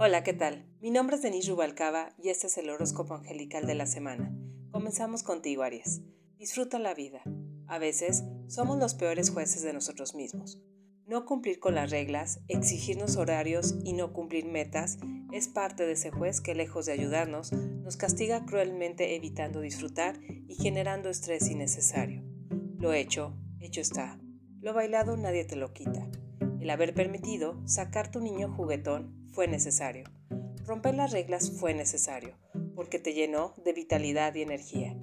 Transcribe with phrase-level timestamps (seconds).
[0.00, 0.64] Hola, ¿qué tal?
[0.80, 4.32] Mi nombre es Denise Rubalcaba y este es el horóscopo angelical de la semana.
[4.70, 6.02] Comenzamos contigo, Aries.
[6.38, 7.20] Disfruta la vida.
[7.66, 10.62] A veces somos los peores jueces de nosotros mismos.
[11.04, 14.98] No cumplir con las reglas, exigirnos horarios y no cumplir metas
[15.32, 20.54] es parte de ese juez que lejos de ayudarnos, nos castiga cruelmente evitando disfrutar y
[20.54, 22.22] generando estrés innecesario.
[22.78, 24.20] Lo hecho, hecho está.
[24.60, 26.08] Lo bailado nadie te lo quita.
[26.60, 30.04] El haber permitido sacar tu niño juguetón fue necesario.
[30.64, 32.36] Romper las reglas fue necesario,
[32.74, 34.96] porque te llenó de vitalidad y energía.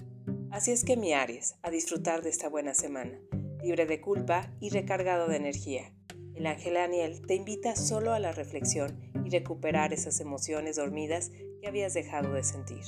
[0.52, 3.20] Así es que mi Aries, a disfrutar de esta buena semana,
[3.62, 5.92] libre de culpa y recargado de energía.
[6.36, 11.68] El ángel Daniel te invita solo a la reflexión y recuperar esas emociones dormidas que
[11.68, 12.84] habías dejado de sentir.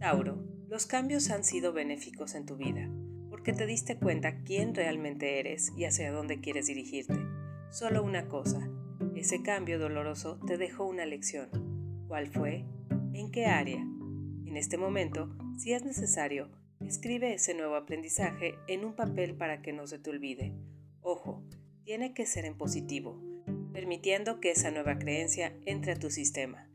[0.00, 2.90] Tauro, los cambios han sido benéficos en tu vida,
[3.30, 7.18] porque te diste cuenta quién realmente eres y hacia dónde quieres dirigirte.
[7.70, 8.68] Solo una cosa,
[9.16, 11.48] ese cambio doloroso te dejó una lección.
[12.08, 12.64] ¿Cuál fue?
[13.12, 13.80] ¿En qué área?
[14.46, 16.50] En este momento, si es necesario,
[16.86, 20.54] escribe ese nuevo aprendizaje en un papel para que no se te olvide.
[21.00, 21.42] Ojo,
[21.84, 23.20] tiene que ser en positivo,
[23.72, 26.68] permitiendo que esa nueva creencia entre a tu sistema.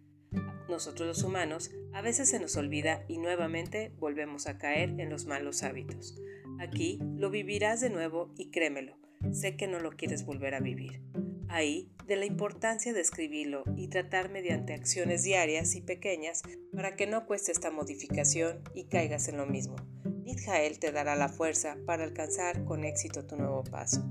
[0.69, 5.25] Nosotros los humanos a veces se nos olvida y nuevamente volvemos a caer en los
[5.25, 6.19] malos hábitos.
[6.59, 8.97] Aquí lo vivirás de nuevo y créemelo,
[9.31, 11.01] sé que no lo quieres volver a vivir.
[11.49, 16.41] Ahí, de la importancia de escribirlo y tratar mediante acciones diarias y pequeñas
[16.73, 19.75] para que no cueste esta modificación y caigas en lo mismo.
[20.23, 24.03] Nidjael te dará la fuerza para alcanzar con éxito tu nuevo paso.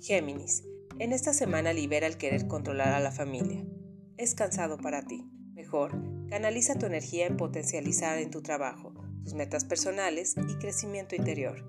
[0.00, 0.64] Géminis,
[0.98, 3.64] en esta semana libera el querer controlar a la familia.
[4.16, 5.24] Es cansado para ti.
[5.54, 5.92] Mejor,
[6.28, 11.64] canaliza tu energía en potencializar en tu trabajo, tus metas personales y crecimiento interior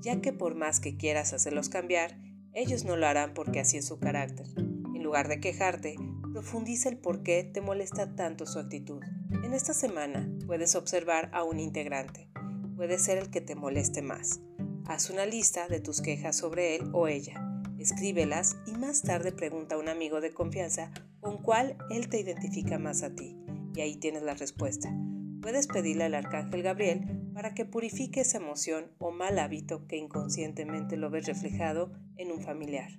[0.00, 2.16] ya que por más que quieras hacerlos cambiar,
[2.52, 4.46] ellos no lo harán porque así es su carácter.
[4.56, 5.96] En lugar de quejarte,
[6.32, 9.00] profundiza el por qué te molesta tanto su actitud.
[9.44, 12.28] En esta semana puedes observar a un integrante.
[12.76, 14.40] Puede ser el que te moleste más.
[14.86, 17.44] Haz una lista de tus quejas sobre él o ella.
[17.78, 22.78] Escríbelas y más tarde pregunta a un amigo de confianza con cuál él te identifica
[22.78, 23.36] más a ti.
[23.74, 24.92] Y ahí tienes la respuesta.
[25.40, 30.96] Puedes pedirle al arcángel Gabriel para que purifique esa emoción o mal hábito que inconscientemente
[30.96, 32.90] lo ves reflejado en un familiar.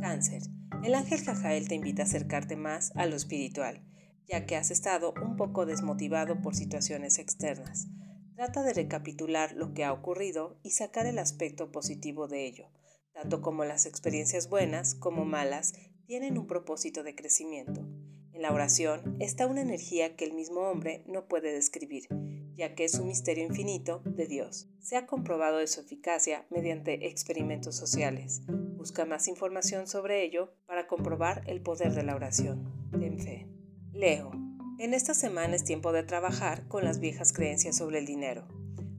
[0.00, 0.42] Cáncer.
[0.82, 3.84] El ángel Jajael te invita a acercarte más a lo espiritual,
[4.26, 7.86] ya que has estado un poco desmotivado por situaciones externas.
[8.34, 12.68] Trata de recapitular lo que ha ocurrido y sacar el aspecto positivo de ello,
[13.12, 15.74] tanto como las experiencias buenas como malas
[16.06, 17.86] tienen un propósito de crecimiento.
[18.32, 22.08] En la oración está una energía que el mismo hombre no puede describir,
[22.56, 24.68] ya que es un misterio infinito de Dios.
[24.80, 28.42] Se ha comprobado de su eficacia mediante experimentos sociales.
[28.48, 32.90] Busca más información sobre ello para comprobar el poder de la oración.
[32.98, 33.48] Ten fe.
[33.92, 34.30] Leo.
[34.78, 38.48] En esta semana es tiempo de trabajar con las viejas creencias sobre el dinero.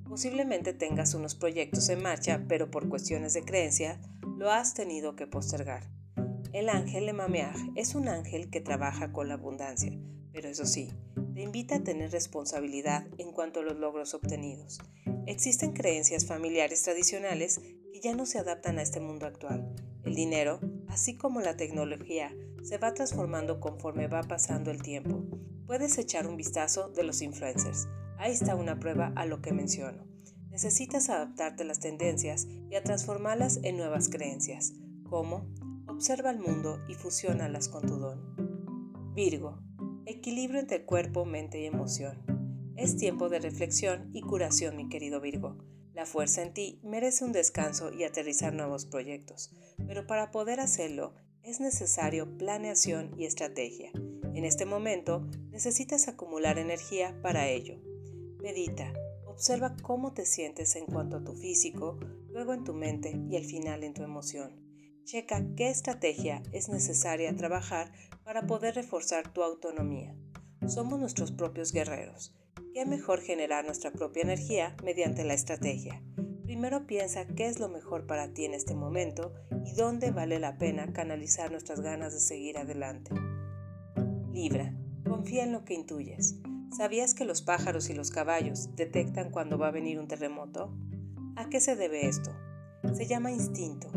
[0.08, 4.00] Posiblemente tengas unos proyectos en marcha, pero por cuestiones de creencia
[4.38, 5.90] lo has tenido que postergar.
[6.54, 9.92] El ángel Emameaj es un ángel que trabaja con la abundancia,
[10.32, 10.92] pero eso sí,
[11.34, 14.80] te invita a tener responsabilidad en cuanto a los logros obtenidos.
[15.26, 17.60] Existen creencias familiares tradicionales
[17.92, 19.74] que ya no se adaptan a este mundo actual.
[20.04, 25.24] El dinero, así como la tecnología, se va transformando conforme va pasando el tiempo.
[25.66, 27.88] Puedes echar un vistazo de los influencers.
[28.18, 30.06] Ahí está una prueba a lo que menciono.
[30.52, 34.74] Necesitas adaptarte a las tendencias y a transformarlas en nuevas creencias.
[35.10, 35.48] ¿Cómo?
[35.88, 39.14] Observa el mundo y fusiónalas con tu don.
[39.16, 39.60] Virgo,
[40.06, 42.74] Equilibrio entre cuerpo, mente y emoción.
[42.76, 45.58] Es tiempo de reflexión y curación, mi querido Virgo.
[45.94, 49.52] La fuerza en ti merece un descanso y aterrizar nuevos proyectos,
[49.88, 53.92] pero para poder hacerlo es necesario planeación y estrategia.
[54.34, 57.80] En este momento necesitas acumular energía para ello.
[58.42, 58.92] Medita,
[59.26, 61.98] observa cómo te sientes en cuanto a tu físico,
[62.30, 64.63] luego en tu mente y al final en tu emoción.
[65.06, 67.92] Checa qué estrategia es necesaria trabajar
[68.24, 70.16] para poder reforzar tu autonomía.
[70.66, 72.34] Somos nuestros propios guerreros.
[72.74, 76.02] ¿Qué mejor generar nuestra propia energía mediante la estrategia?
[76.46, 79.34] Primero piensa qué es lo mejor para ti en este momento
[79.66, 83.12] y dónde vale la pena canalizar nuestras ganas de seguir adelante.
[84.32, 84.74] Libra,
[85.06, 86.38] confía en lo que intuyes.
[86.76, 90.74] ¿Sabías que los pájaros y los caballos detectan cuando va a venir un terremoto?
[91.36, 92.32] ¿A qué se debe esto?
[92.94, 93.92] Se llama instinto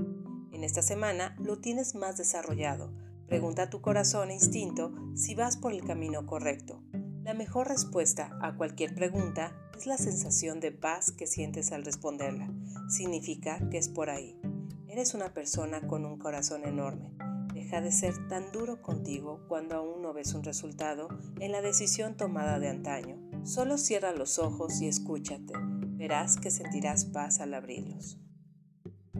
[0.56, 2.90] en esta semana lo tienes más desarrollado.
[3.26, 6.82] Pregunta a tu corazón e instinto si vas por el camino correcto.
[7.22, 12.48] La mejor respuesta a cualquier pregunta es la sensación de paz que sientes al responderla.
[12.88, 14.40] Significa que es por ahí.
[14.88, 17.12] Eres una persona con un corazón enorme.
[17.52, 21.08] Deja de ser tan duro contigo cuando aún no ves un resultado
[21.38, 23.18] en la decisión tomada de antaño.
[23.44, 25.52] Solo cierra los ojos y escúchate.
[25.58, 28.18] Verás que sentirás paz al abrirlos.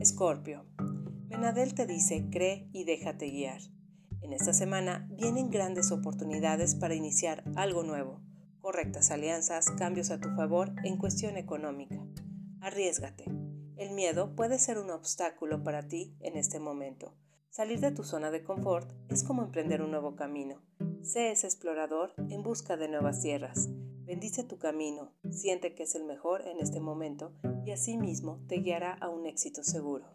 [0.01, 0.65] Escorpio.
[1.29, 3.61] Menadel te dice, cree y déjate guiar.
[4.21, 8.21] En esta semana vienen grandes oportunidades para iniciar algo nuevo,
[8.61, 12.05] correctas alianzas, cambios a tu favor en cuestión económica.
[12.61, 13.25] Arriesgate.
[13.77, 17.15] El miedo puede ser un obstáculo para ti en este momento.
[17.51, 20.63] Salir de tu zona de confort es como emprender un nuevo camino.
[21.03, 23.69] Sé ese explorador en busca de nuevas tierras.
[24.05, 27.33] Bendice tu camino, siente que es el mejor en este momento
[27.65, 30.07] y asimismo te guiará a un éxito seguro.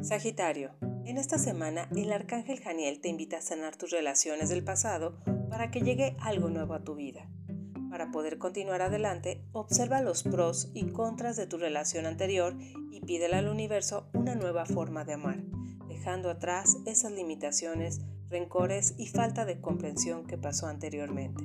[0.00, 5.18] Sagitario, en esta semana el arcángel Janiel te invita a sanar tus relaciones del pasado
[5.50, 7.28] para que llegue algo nuevo a tu vida.
[7.90, 12.56] Para poder continuar adelante, observa los pros y contras de tu relación anterior
[12.92, 15.42] y pídele al universo una nueva forma de amar,
[15.88, 21.42] dejando atrás esas limitaciones, rencores y falta de comprensión que pasó anteriormente.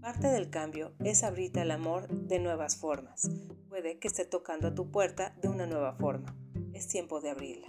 [0.00, 3.30] Parte del cambio es abrirte al amor de nuevas formas.
[3.68, 6.36] Puede que esté tocando a tu puerta de una nueva forma.
[6.72, 7.68] Es tiempo de abrirla.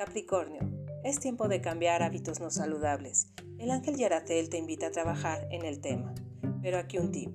[0.00, 0.62] Capricornio,
[1.04, 3.34] es tiempo de cambiar hábitos no saludables.
[3.58, 6.14] El ángel Yaratel te invita a trabajar en el tema.
[6.62, 7.30] Pero aquí un tip.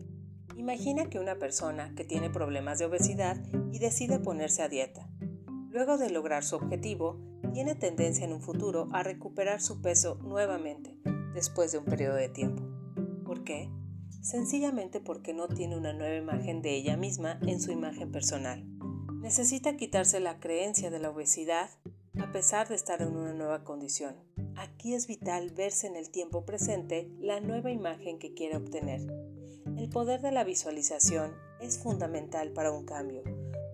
[0.57, 3.37] Imagina que una persona que tiene problemas de obesidad
[3.71, 5.07] y decide ponerse a dieta.
[5.69, 7.21] Luego de lograr su objetivo,
[7.53, 10.97] tiene tendencia en un futuro a recuperar su peso nuevamente
[11.35, 12.63] después de un periodo de tiempo.
[13.25, 13.69] ¿Por qué?
[14.23, 18.65] Sencillamente porque no tiene una nueva imagen de ella misma en su imagen personal.
[19.21, 21.69] Necesita quitarse la creencia de la obesidad
[22.19, 24.15] a pesar de estar en una nueva condición.
[24.55, 29.01] Aquí es vital verse en el tiempo presente la nueva imagen que quiere obtener.
[29.77, 33.23] El poder de la visualización es fundamental para un cambio.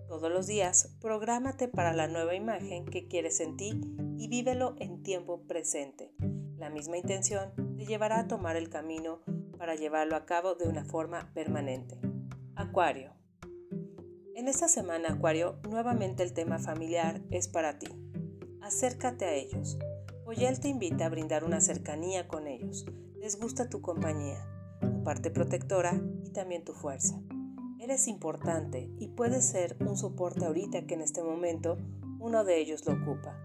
[0.08, 3.80] Todos los días, prográmate para la nueva imagen que quieres en ti
[4.18, 6.12] y vívelo en tiempo presente.
[6.56, 9.20] La misma intención te llevará a tomar el camino
[9.56, 12.00] para llevarlo a cabo de una forma permanente.
[12.56, 13.14] Acuario.
[14.34, 17.88] En esta semana, Acuario, nuevamente el tema familiar es para ti.
[18.62, 19.76] Acércate a ellos.
[20.24, 22.86] Oyel te invita a brindar una cercanía con ellos.
[23.20, 24.46] Les gusta tu compañía,
[24.80, 27.20] tu parte protectora y también tu fuerza.
[27.80, 31.76] Eres importante y puedes ser un soporte ahorita que en este momento
[32.20, 33.36] uno de ellos lo ocupa.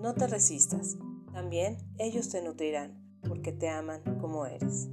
[0.00, 0.98] No te resistas.
[1.32, 4.88] También ellos te nutrirán porque te aman como eres.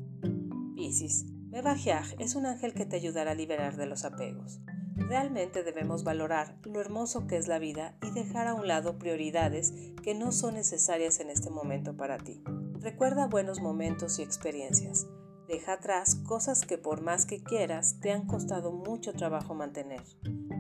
[0.76, 1.24] Piscis.
[1.52, 4.60] Mebajiaj es un ángel que te ayudará a liberar de los apegos.
[5.08, 9.74] Realmente debemos valorar lo hermoso que es la vida y dejar a un lado prioridades
[10.04, 12.42] que no son necesarias en este momento para ti.
[12.80, 15.08] Recuerda buenos momentos y experiencias.
[15.48, 20.02] Deja atrás cosas que por más que quieras te han costado mucho trabajo mantener.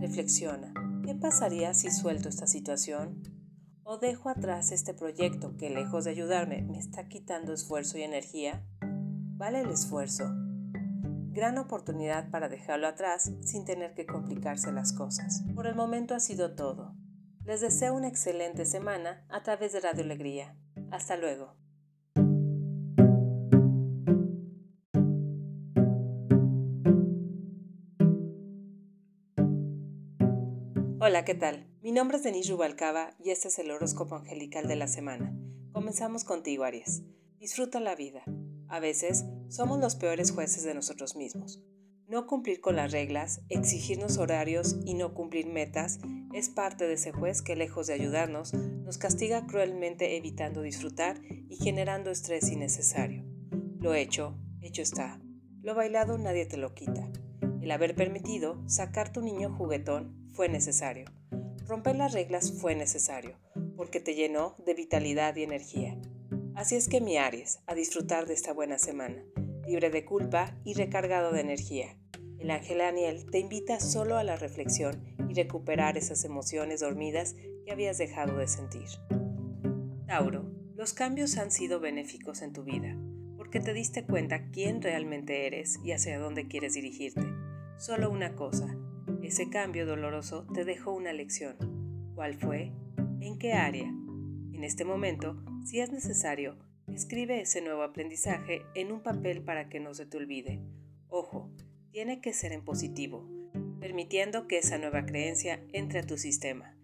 [0.01, 0.73] Reflexiona,
[1.05, 3.23] ¿qué pasaría si suelto esta situación?
[3.83, 8.65] ¿O dejo atrás este proyecto que lejos de ayudarme me está quitando esfuerzo y energía?
[9.37, 10.25] ¿Vale el esfuerzo?
[11.33, 15.45] Gran oportunidad para dejarlo atrás sin tener que complicarse las cosas.
[15.55, 16.93] Por el momento ha sido todo.
[17.45, 20.57] Les deseo una excelente semana a través de Radio Alegría.
[20.91, 21.55] Hasta luego.
[30.99, 31.65] Hola, ¿qué tal?
[31.81, 35.33] Mi nombre es Denise Rubalcaba y este es el horóscopo angelical de la semana.
[35.71, 37.03] Comenzamos contigo, Aries.
[37.39, 38.21] Disfruta la vida.
[38.67, 41.61] A veces somos los peores jueces de nosotros mismos.
[42.07, 45.99] No cumplir con las reglas, exigirnos horarios y no cumplir metas
[46.33, 51.57] es parte de ese juez que lejos de ayudarnos, nos castiga cruelmente evitando disfrutar y
[51.57, 53.25] generando estrés innecesario.
[53.79, 55.21] Lo hecho, hecho está.
[55.61, 57.11] Lo bailado nadie te lo quita.
[57.61, 61.05] El haber permitido sacar tu niño juguetón fue necesario.
[61.65, 63.37] Romper las reglas fue necesario,
[63.75, 65.99] porque te llenó de vitalidad y energía.
[66.55, 69.23] Así es que mi Aries, a disfrutar de esta buena semana,
[69.71, 71.95] libre de culpa y recargado de energía.
[72.39, 77.71] El ángel Daniel te invita solo a la reflexión y recuperar esas emociones dormidas que
[77.71, 78.89] habías dejado de sentir.
[80.07, 82.97] Tauro, los cambios han sido benéficos en tu vida,
[83.37, 87.23] porque te diste cuenta quién realmente eres y hacia dónde quieres dirigirte.
[87.77, 88.75] Solo una cosa,
[89.23, 91.55] ese cambio doloroso te dejó una lección.
[92.13, 92.73] ¿Cuál fue?
[93.21, 93.87] ¿En qué área?
[93.87, 96.57] En este momento, si es necesario,
[96.93, 100.61] escribe ese nuevo aprendizaje en un papel para que no se te olvide.
[101.07, 101.49] Ojo,
[101.91, 103.27] tiene que ser en positivo,
[103.79, 106.77] permitiendo que esa nueva creencia entre a tu sistema.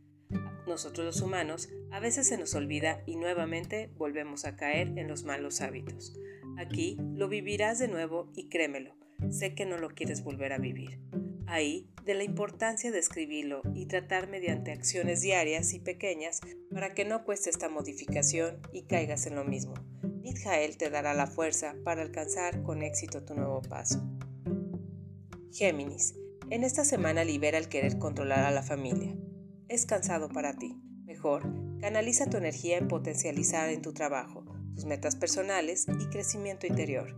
[0.68, 5.24] Nosotros los humanos a veces se nos olvida y nuevamente volvemos a caer en los
[5.24, 6.20] malos hábitos.
[6.58, 8.96] Aquí lo vivirás de nuevo y créemelo,
[9.30, 11.00] sé que no lo quieres volver a vivir.
[11.46, 17.06] Ahí, de la importancia de escribirlo y tratar mediante acciones diarias y pequeñas para que
[17.06, 19.74] no cueste esta modificación y caigas en lo mismo.
[20.28, 24.04] Nidjael te dará la fuerza para alcanzar con éxito tu nuevo paso.
[25.54, 26.16] Géminis,
[26.50, 29.16] en esta semana libera el querer controlar a la familia.
[29.70, 30.76] Es cansado para ti.
[31.06, 31.44] Mejor,
[31.80, 34.44] canaliza tu energía en potencializar en tu trabajo,
[34.76, 37.16] tus metas personales y crecimiento interior,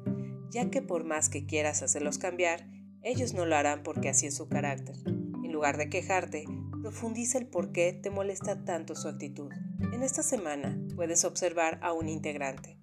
[0.51, 2.69] ya que por más que quieras hacerlos cambiar,
[3.01, 4.97] ellos no lo harán porque así es su carácter.
[5.07, 6.45] En lugar de quejarte,
[6.83, 9.51] profundiza el por qué te molesta tanto su actitud.
[9.93, 12.78] En esta semana puedes observar a un integrante.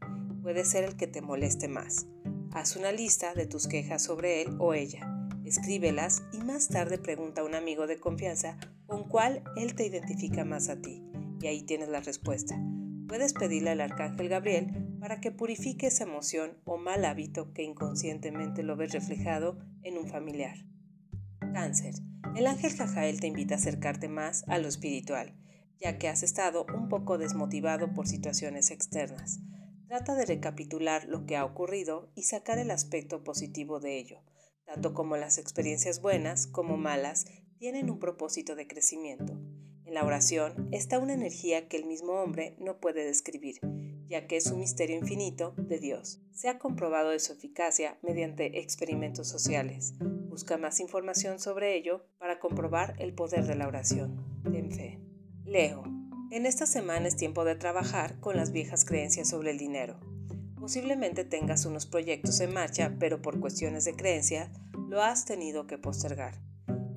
[0.47, 2.07] Puede ser el que te moleste más.
[2.53, 5.29] Haz una lista de tus quejas sobre él o ella.
[5.45, 10.45] Escríbelas y más tarde pregunta a un amigo de confianza con cuál él te identifica
[10.45, 11.03] más a ti.
[11.41, 12.57] Y ahí tienes la respuesta.
[13.09, 18.63] Puedes pedirle al arcángel Gabriel para que purifique esa emoción o mal hábito que inconscientemente
[18.63, 20.59] lo ves reflejado en un familiar.
[21.55, 21.97] Cáncer.
[22.37, 25.35] El ángel Jajael te invita a acercarte más a lo espiritual,
[25.81, 29.41] ya que has estado un poco desmotivado por situaciones externas.
[29.89, 34.19] Trata de recapitular lo que ha ocurrido y sacar el aspecto positivo de ello,
[34.65, 37.27] tanto como las experiencias buenas como malas
[37.59, 39.39] tienen un propósito de crecimiento.
[39.85, 43.61] En la oración está una energía que el mismo hombre no puede describir,
[44.09, 46.21] ya que es un misterio infinito de Dios.
[46.33, 49.95] Se ha comprobado de su eficacia mediante experimentos sociales.
[50.01, 54.43] Busca más información sobre ello para comprobar el poder de la oración.
[54.43, 55.01] Ten fe.
[55.45, 56.06] Leo.
[56.33, 60.01] En esta semana es tiempo de trabajar con las viejas creencias sobre el dinero.
[60.59, 64.51] Posiblemente tengas unos proyectos en marcha, pero por cuestiones de creencia
[64.89, 66.41] lo has tenido que postergar.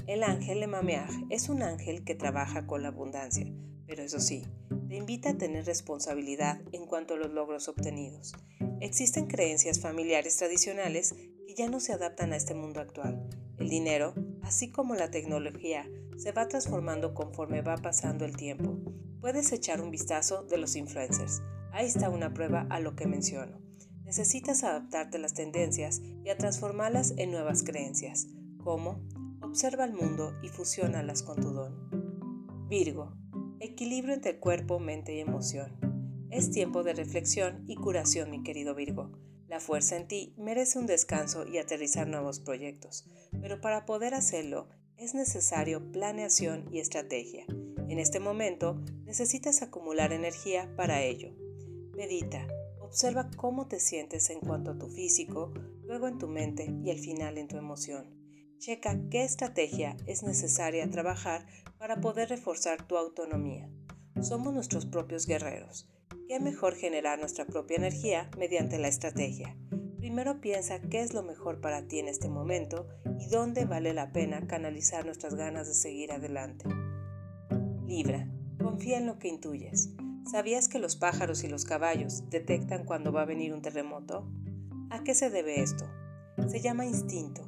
[0.07, 3.45] El ángel Emameaj es un ángel que trabaja con la abundancia,
[3.85, 4.47] pero eso sí,
[4.87, 8.33] te invita a tener responsabilidad en cuanto a los logros obtenidos.
[8.81, 11.13] Existen creencias familiares tradicionales
[11.45, 13.29] que ya no se adaptan a este mundo actual.
[13.59, 18.79] El dinero, así como la tecnología, se va transformando conforme va pasando el tiempo.
[19.21, 21.41] Puedes echar un vistazo de los influencers.
[21.71, 23.59] Ahí está una prueba a lo que menciono.
[24.05, 28.27] Necesitas adaptarte a las tendencias y a transformarlas en nuevas creencias.
[28.63, 29.03] ¿Cómo?
[29.41, 32.67] Observa el mundo y fusiónalas con tu don.
[32.69, 33.13] Virgo.
[33.59, 36.27] Equilibrio entre cuerpo, mente y emoción.
[36.31, 39.11] Es tiempo de reflexión y curación, mi querido Virgo.
[39.49, 43.05] La fuerza en ti merece un descanso y aterrizar nuevos proyectos,
[43.41, 47.45] pero para poder hacerlo es necesario planeación y estrategia.
[47.89, 51.33] En este momento necesitas acumular energía para ello.
[51.97, 52.47] Medita,
[52.79, 55.51] observa cómo te sientes en cuanto a tu físico,
[55.83, 58.15] luego en tu mente y al final en tu emoción.
[58.59, 61.47] Checa qué estrategia es necesaria trabajar
[61.79, 63.67] para poder reforzar tu autonomía.
[64.21, 65.89] Somos nuestros propios guerreros.
[66.27, 69.57] ¿Qué mejor generar nuestra propia energía mediante la estrategia?
[69.97, 72.87] Primero piensa qué es lo mejor para ti en este momento
[73.19, 76.65] y dónde vale la pena canalizar nuestras ganas de seguir adelante.
[77.89, 78.29] Libra,
[78.61, 79.89] confía en lo que intuyes.
[80.31, 84.31] ¿Sabías que los pájaros y los caballos detectan cuando va a venir un terremoto?
[84.89, 85.85] ¿A qué se debe esto?
[86.47, 87.43] Se llama instinto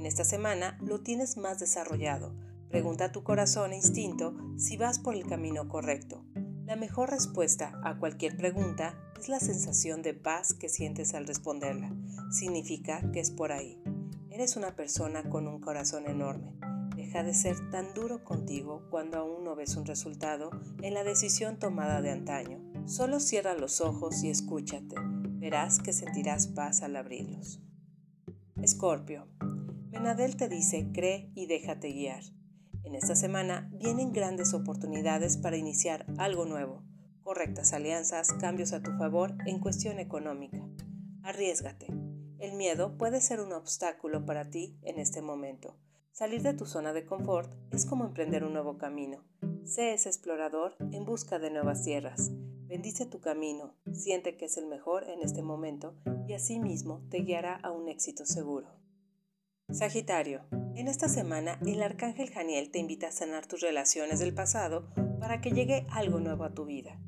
[0.00, 2.34] en esta semana lo tienes más desarrollado.
[2.70, 6.24] Pregunta a tu corazón e instinto si vas por el camino correcto.
[6.64, 11.94] La mejor respuesta a cualquier pregunta es la sensación de paz que sientes al responderla.
[12.30, 13.78] Significa que es por ahí.
[14.30, 16.59] Eres una persona con un corazón enorme.
[17.10, 20.50] Deja de ser tan duro contigo cuando aún no ves un resultado
[20.80, 22.60] en la decisión tomada de antaño.
[22.86, 24.94] Solo cierra los ojos y escúchate.
[25.40, 27.60] Verás que sentirás paz al abrirlos.
[28.62, 29.26] Escorpio,
[29.90, 32.22] Menadel te dice, cree y déjate guiar.
[32.84, 36.84] En esta semana vienen grandes oportunidades para iniciar algo nuevo,
[37.22, 40.64] correctas alianzas, cambios a tu favor en cuestión económica.
[41.24, 41.88] Arriesgate.
[42.38, 45.76] El miedo puede ser un obstáculo para ti en este momento.
[46.12, 49.24] Salir de tu zona de confort es como emprender un nuevo camino.
[49.64, 52.30] Sé ese explorador en busca de nuevas tierras.
[52.66, 55.94] Bendice tu camino, siente que es el mejor en este momento
[56.28, 58.68] y asimismo te guiará a un éxito seguro.
[59.70, 64.92] Sagitario, en esta semana el arcángel Janiel te invita a sanar tus relaciones del pasado
[65.20, 67.00] para que llegue algo nuevo a tu vida.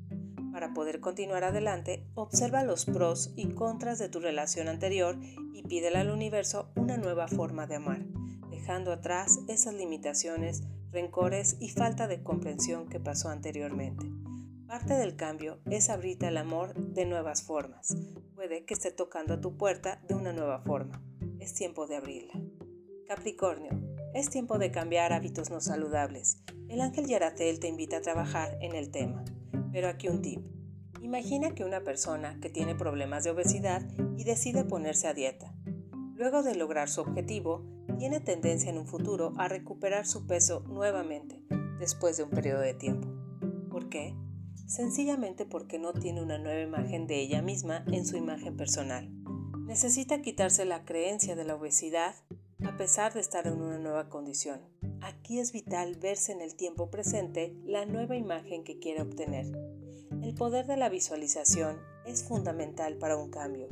[0.52, 5.18] Para poder continuar adelante, observa los pros y contras de tu relación anterior
[5.52, 8.04] y pídele al universo una nueva forma de amar,
[8.62, 14.06] dejando atrás esas limitaciones, rencores y falta de comprensión que pasó anteriormente.
[14.68, 17.96] Parte del cambio es abrirte al amor de nuevas formas.
[18.36, 21.02] Puede que esté tocando a tu puerta de una nueva forma
[21.42, 22.40] es tiempo de abrirla.
[23.08, 23.72] Capricornio,
[24.14, 26.38] es tiempo de cambiar hábitos no saludables.
[26.68, 29.24] El ángel Yaratel te invita a trabajar en el tema.
[29.72, 30.40] Pero aquí un tip.
[31.00, 33.82] Imagina que una persona que tiene problemas de obesidad
[34.16, 35.52] y decide ponerse a dieta.
[36.14, 37.64] Luego de lograr su objetivo,
[38.02, 41.40] tiene tendencia en un futuro a recuperar su peso nuevamente
[41.78, 43.06] después de un periodo de tiempo.
[43.70, 44.16] ¿Por qué?
[44.66, 49.08] Sencillamente porque no tiene una nueva imagen de ella misma en su imagen personal.
[49.68, 52.16] Necesita quitarse la creencia de la obesidad
[52.64, 54.60] a pesar de estar en una nueva condición.
[55.00, 59.46] Aquí es vital verse en el tiempo presente la nueva imagen que quiere obtener.
[60.24, 63.68] El poder de la visualización es fundamental para un cambio.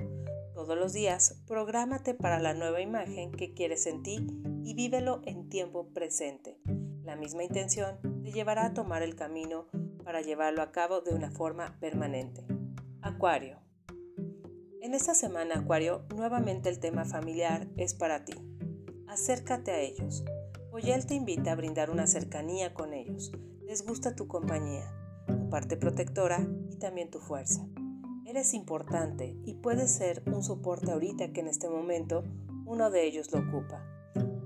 [0.60, 4.26] Todos los días, prográmate para la nueva imagen que quieres en ti
[4.62, 6.60] y vívelo en tiempo presente.
[7.02, 9.68] La misma intención te llevará a tomar el camino
[10.04, 12.44] para llevarlo a cabo de una forma permanente.
[13.00, 13.56] Acuario.
[14.82, 18.34] En esta semana, Acuario, nuevamente el tema familiar es para ti.
[19.08, 20.24] Acércate a ellos.
[20.72, 23.32] Oyel te invita a brindar una cercanía con ellos.
[23.64, 24.92] Les gusta tu compañía,
[25.26, 27.66] tu parte protectora y también tu fuerza.
[28.30, 32.22] Eres importante y puedes ser un soporte ahorita que en este momento
[32.64, 33.84] uno de ellos lo ocupa.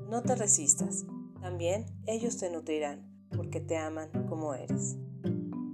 [0.09, 1.05] No te resistas,
[1.43, 4.97] también ellos te nutrirán porque te aman como eres.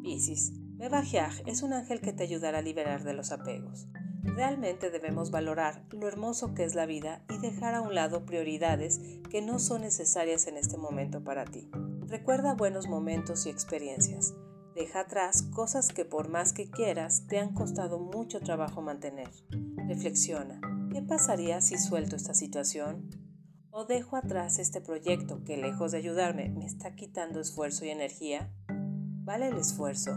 [0.02, 3.86] Piscis, Mevajiaj es un ángel que te ayudará a liberar de los apegos.
[4.24, 9.00] Realmente debemos valorar lo hermoso que es la vida y dejar a un lado prioridades
[9.30, 11.70] que no son necesarias en este momento para ti.
[12.08, 14.34] Recuerda buenos momentos y experiencias.
[14.80, 19.28] Deja atrás cosas que por más que quieras te han costado mucho trabajo mantener.
[19.86, 20.58] Reflexiona,
[20.90, 23.10] ¿qué pasaría si suelto esta situación?
[23.70, 28.54] ¿O dejo atrás este proyecto que lejos de ayudarme me está quitando esfuerzo y energía?
[28.68, 30.12] ¿Vale el esfuerzo?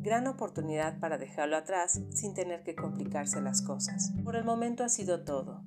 [0.00, 4.12] Gran oportunidad para dejarlo atrás sin tener que complicarse las cosas.
[4.24, 5.64] Por el momento ha sido todo.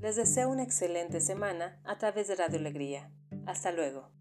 [0.00, 3.10] Les deseo una excelente semana a través de Radio Alegría.
[3.46, 4.17] Hasta luego.